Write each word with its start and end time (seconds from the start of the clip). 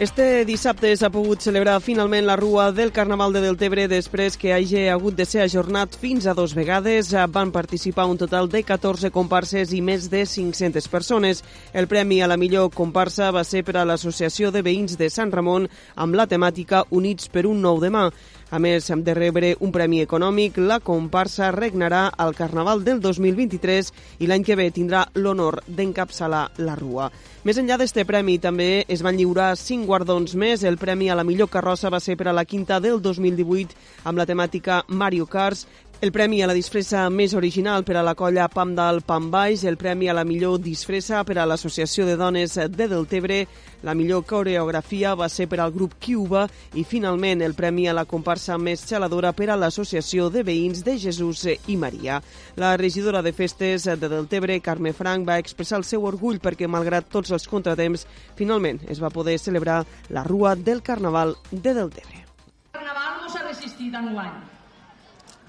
Este 0.00 0.44
dissabte 0.44 0.88
s'ha 0.98 1.06
pogut 1.14 1.38
celebrar 1.38 1.76
finalment 1.78 2.24
la 2.26 2.34
Rua 2.34 2.72
del 2.74 2.90
Carnaval 2.90 3.30
de 3.32 3.44
Deltebre 3.44 3.84
després 3.86 4.34
que 4.34 4.50
hagi 4.50 4.88
hagut 4.90 5.14
de 5.14 5.22
ser 5.22 5.44
ajornat 5.44 5.94
fins 5.94 6.26
a 6.26 6.34
dos 6.34 6.56
vegades. 6.58 7.12
Van 7.30 7.52
participar 7.54 8.08
un 8.10 8.18
total 8.18 8.50
de 8.50 8.64
14 8.66 9.12
comparses 9.14 9.70
i 9.70 9.78
més 9.80 10.10
de 10.10 10.26
500 10.26 10.90
persones. 10.90 11.44
El 11.72 11.86
premi 11.86 12.18
a 12.20 12.26
la 12.26 12.36
millor 12.36 12.72
comparsa 12.74 13.30
va 13.30 13.44
ser 13.46 13.62
per 13.62 13.76
a 13.78 13.86
l'Associació 13.86 14.50
de 14.50 14.66
Veïns 14.66 14.98
de 14.98 15.06
Sant 15.14 15.30
Ramon 15.30 15.70
amb 15.94 16.18
la 16.18 16.26
temàtica 16.26 16.82
Units 16.90 17.30
per 17.30 17.46
un 17.46 17.62
nou 17.62 17.78
demà. 17.78 18.08
A 18.54 18.58
més 18.62 18.86
de 18.86 19.14
rebre 19.14 19.56
un 19.66 19.72
premi 19.74 20.02
econòmic, 20.02 20.58
la 20.58 20.76
comparsa 20.78 21.48
regnarà 21.50 22.06
al 22.16 22.36
Carnaval 22.38 22.84
del 22.84 23.00
2023 23.00 23.90
i 24.22 24.28
l'any 24.30 24.44
que 24.46 24.54
ve 24.54 24.68
tindrà 24.70 25.08
l'honor 25.14 25.62
d'encapçalar 25.66 26.44
la 26.58 26.76
Rua. 26.78 27.08
Més 27.44 27.58
enllà 27.58 27.80
d'este 27.80 28.04
premi, 28.06 28.38
també 28.38 28.84
es 28.88 29.02
van 29.02 29.18
lliurar 29.18 29.56
cinc 29.58 29.88
guardons 29.94 30.34
més. 30.34 30.64
El 30.66 30.74
premi 30.80 31.06
a 31.10 31.14
la 31.14 31.22
millor 31.26 31.46
carrossa 31.52 31.90
va 31.92 32.00
ser 32.02 32.16
per 32.18 32.26
a 32.26 32.34
la 32.34 32.42
quinta 32.50 32.80
del 32.82 32.98
2018 33.02 33.76
amb 34.10 34.18
la 34.18 34.26
temàtica 34.26 34.82
Mario 34.88 35.28
Kart. 35.30 35.62
El 36.00 36.12
premi 36.12 36.42
a 36.42 36.46
la 36.46 36.54
disfressa 36.56 37.06
més 37.08 37.32
original 37.38 37.84
per 37.86 37.94
a 37.96 38.02
la 38.04 38.12
colla 38.18 38.48
Pam 38.52 38.74
del 38.76 38.98
Pam 39.06 39.30
Baix, 39.32 39.62
el 39.64 39.78
premi 39.80 40.08
a 40.10 40.14
la 40.16 40.24
millor 40.26 40.58
disfressa 40.60 41.22
per 41.24 41.38
a 41.38 41.46
l'Associació 41.46 42.04
de 42.04 42.16
Dones 42.20 42.58
de 42.58 42.88
Deltebre, 42.90 43.38
la 43.86 43.94
millor 43.94 44.24
coreografia 44.28 45.14
va 45.14 45.30
ser 45.32 45.46
per 45.48 45.60
al 45.62 45.72
grup 45.72 45.94
Cuba 46.04 46.42
i 46.74 46.84
finalment 46.84 47.40
el 47.46 47.54
premi 47.54 47.86
a 47.88 47.94
la 47.96 48.04
comparsa 48.04 48.58
més 48.58 48.82
xaladora 48.84 49.32
per 49.32 49.48
a 49.48 49.56
l'Associació 49.56 50.28
de 50.34 50.42
Veïns 50.44 50.82
de 50.84 50.98
Jesús 50.98 51.46
i 51.48 51.76
Maria. 51.76 52.20
La 52.56 52.74
regidora 52.76 53.22
de 53.22 53.32
festes 53.32 53.86
de 53.86 54.08
Deltebre, 54.08 54.58
Carme 54.60 54.92
Frank, 54.92 55.28
va 55.28 55.38
expressar 55.38 55.78
el 55.78 55.86
seu 55.88 56.04
orgull 56.04 56.40
perquè, 56.42 56.68
malgrat 56.68 57.08
tots 57.08 57.32
els 57.32 57.48
contratemps, 57.48 58.04
finalment 58.36 58.82
es 58.90 59.00
va 59.00 59.14
poder 59.14 59.38
celebrar 59.38 59.84
la 60.10 60.26
Rua 60.26 60.56
del 60.56 60.82
Carnaval 60.82 61.36
de 61.50 61.72
Deltebre. 61.72 62.26
El 62.74 62.82
Carnaval 62.82 63.22
no 63.22 63.32
s'ha 63.32 63.46
resistit 63.46 63.94
enguany 63.94 64.63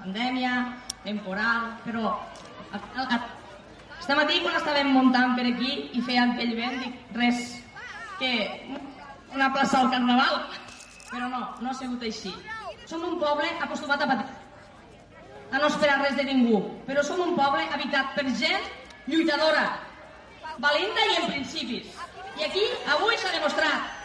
pandèmia, 0.00 0.52
temporal, 1.04 1.72
però 1.84 2.12
a, 2.72 2.78
a, 2.78 3.06
a, 3.16 3.18
este 3.98 4.14
matí 4.18 4.40
quan 4.42 4.58
estàvem 4.58 4.92
muntant 4.94 5.36
per 5.38 5.46
aquí 5.50 5.72
i 5.98 6.02
feia 6.06 6.26
aquell 6.26 6.54
vent, 6.58 6.80
dic, 6.82 6.98
res, 7.16 7.56
que 8.20 8.32
una 9.34 9.52
plaça 9.54 9.80
al 9.80 9.90
Carnaval, 9.90 10.40
però 11.10 11.30
no, 11.32 11.42
no 11.60 11.70
ha 11.70 11.76
sigut 11.78 12.02
així. 12.06 12.32
Som 12.86 13.02
un 13.06 13.18
poble 13.18 13.48
acostumat 13.64 14.02
a 14.02 14.08
patir, 14.12 14.28
a 15.50 15.58
no 15.58 15.70
esperar 15.70 16.00
res 16.02 16.16
de 16.18 16.26
ningú, 16.28 16.60
però 16.86 17.02
som 17.06 17.22
un 17.22 17.34
poble 17.38 17.66
habitat 17.74 18.14
per 18.18 18.26
gent 18.38 18.70
lluitadora, 19.10 19.66
valenta 20.62 21.10
i 21.10 21.18
en 21.20 21.28
principis. 21.32 21.92
I 22.36 22.46
aquí 22.46 22.64
avui 22.94 23.16
s'ha 23.18 23.32
demostrat 23.34 23.95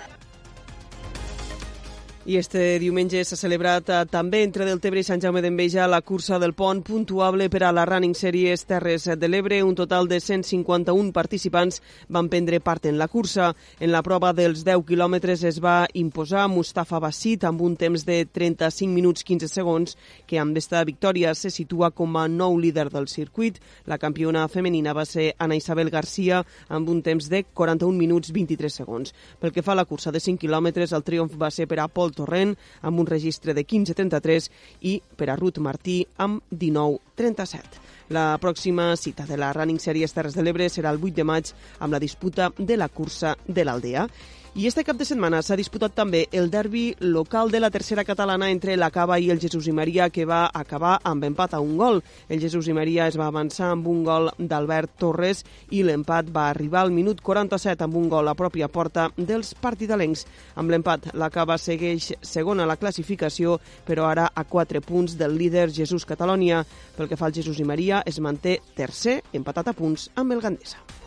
i 2.24 2.36
este 2.38 2.78
diumenge 2.78 3.24
s'ha 3.26 3.38
celebrat 3.40 3.88
eh, 3.90 4.00
també 4.06 4.44
entre 4.46 4.66
Deltebre 4.68 5.02
i 5.02 5.06
Sant 5.06 5.22
Jaume 5.24 5.42
d'Enveja 5.42 5.88
la 5.90 6.04
cursa 6.06 6.38
del 6.38 6.54
pont 6.54 6.84
puntuable 6.86 7.48
per 7.50 7.64
a 7.66 7.72
la 7.74 7.82
Running 7.90 8.14
Series 8.14 8.62
Terres 8.70 9.08
de 9.18 9.28
l'Ebre. 9.28 9.64
Un 9.66 9.74
total 9.74 10.08
de 10.08 10.20
151 10.22 11.10
participants 11.16 11.82
van 12.10 12.30
prendre 12.30 12.60
part 12.62 12.86
en 12.86 13.00
la 13.00 13.08
cursa. 13.08 13.56
En 13.80 13.90
la 13.92 14.04
prova 14.06 14.34
dels 14.38 14.62
10 14.68 14.84
quilòmetres 14.86 15.42
es 15.50 15.58
va 15.64 15.88
imposar 15.98 16.46
Mustafa 16.48 17.00
Bassit 17.02 17.48
amb 17.50 17.64
un 17.66 17.74
temps 17.76 18.06
de 18.06 18.20
35 18.26 18.94
minuts 18.94 19.26
15 19.26 19.50
segons, 19.50 19.98
que 20.28 20.38
amb 20.38 20.58
esta 20.62 20.84
victòria 20.86 21.34
se 21.34 21.50
situa 21.50 21.90
com 21.90 22.20
a 22.22 22.28
nou 22.28 22.60
líder 22.62 22.92
del 22.94 23.10
circuit. 23.10 23.58
La 23.90 23.98
campiona 23.98 24.46
femenina 24.48 24.94
va 24.94 25.08
ser 25.10 25.32
Ana 25.40 25.58
Isabel 25.58 25.90
Garcia 25.90 26.44
amb 26.70 26.90
un 26.90 27.02
temps 27.02 27.32
de 27.34 27.44
41 27.50 27.98
minuts 27.98 28.30
23 28.30 28.82
segons. 28.84 29.16
Pel 29.42 29.52
que 29.52 29.66
fa 29.66 29.74
a 29.74 29.82
la 29.82 29.90
cursa 29.90 30.14
de 30.14 30.22
5 30.22 30.46
quilòmetres, 30.46 30.94
el 30.94 31.08
triomf 31.08 31.34
va 31.42 31.50
ser 31.50 31.66
per 31.66 31.82
a 31.82 31.90
Torrent 32.16 32.56
amb 32.82 33.00
un 33.00 33.10
registre 33.10 33.56
de 33.58 33.66
15.33 33.66 34.50
i 34.90 34.98
per 35.18 35.30
a 35.30 35.38
Ruth 35.40 35.62
Martí 35.64 36.02
amb 36.18 36.44
19.37. 36.52 37.82
La 38.12 38.36
pròxima 38.44 38.92
cita 39.00 39.24
de 39.28 39.38
la 39.40 39.54
Running 39.56 39.80
Series 39.80 40.12
Terres 40.12 40.36
de 40.36 40.44
l'Ebre 40.44 40.68
serà 40.70 40.92
el 40.92 41.00
8 41.00 41.16
de 41.16 41.26
maig 41.28 41.54
amb 41.80 41.96
la 41.96 42.00
disputa 42.04 42.52
de 42.58 42.78
la 42.78 42.90
cursa 42.90 43.38
de 43.48 43.64
l'Aldea. 43.64 44.08
I 44.54 44.68
este 44.68 44.84
cap 44.84 44.98
de 45.00 45.06
setmana 45.08 45.38
s'ha 45.40 45.56
disputat 45.56 45.94
també 45.96 46.26
el 46.36 46.50
derbi 46.52 46.90
local 47.00 47.54
de 47.54 47.62
la 47.62 47.70
tercera 47.72 48.04
catalana 48.04 48.50
entre 48.52 48.74
la 48.76 48.90
Cava 48.92 49.16
i 49.16 49.30
el 49.32 49.40
Jesús 49.40 49.70
i 49.72 49.72
Maria, 49.72 50.10
que 50.12 50.26
va 50.28 50.50
acabar 50.54 50.98
amb 51.08 51.24
empat 51.24 51.54
a 51.56 51.62
un 51.64 51.78
gol. 51.80 52.02
El 52.28 52.42
Jesús 52.44 52.68
i 52.68 52.76
Maria 52.76 53.06
es 53.08 53.16
va 53.16 53.30
avançar 53.32 53.70
amb 53.72 53.88
un 53.88 54.04
gol 54.04 54.28
d'Albert 54.38 54.98
Torres 55.00 55.46
i 55.72 55.86
l'empat 55.88 56.34
va 56.36 56.50
arribar 56.50 56.82
al 56.82 56.92
minut 56.92 57.24
47 57.24 57.88
amb 57.88 57.96
un 57.96 58.10
gol 58.12 58.28
a 58.28 58.36
pròpia 58.36 58.68
porta 58.68 59.08
dels 59.16 59.54
partidalencs. 59.56 60.26
Amb 60.60 60.76
l'empat, 60.76 61.14
la 61.16 61.32
Cava 61.32 61.56
segueix 61.56 62.12
segona 62.20 62.68
a 62.68 62.74
la 62.74 62.76
classificació, 62.76 63.56
però 63.88 64.10
ara 64.12 64.34
a 64.36 64.44
4 64.44 64.82
punts 64.84 65.16
del 65.16 65.38
líder 65.40 65.70
Jesús 65.72 66.04
Catalònia. 66.04 66.66
Pel 66.98 67.08
que 67.08 67.16
fa 67.16 67.32
al 67.32 67.40
Jesús 67.40 67.64
i 67.64 67.64
Maria, 67.64 68.04
es 68.06 68.20
manté 68.20 68.60
tercer, 68.76 69.22
empatat 69.32 69.72
a 69.72 69.80
punts 69.80 70.12
amb 70.20 70.36
el 70.36 70.44
Gandesa. 70.44 71.01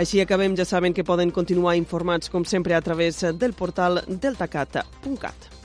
Així 0.00 0.22
acabem, 0.22 0.54
ja 0.56 0.64
saben 0.64 0.94
que 0.96 1.04
poden 1.04 1.28
continuar 1.28 1.76
informats 1.76 2.32
com 2.32 2.46
sempre 2.48 2.72
a 2.72 2.80
través 2.80 3.20
del 3.36 3.52
portal 3.52 4.00
deltacat.cat. 4.08 5.59